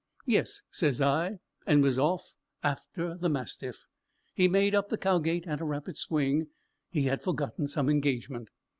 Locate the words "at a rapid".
5.45-5.95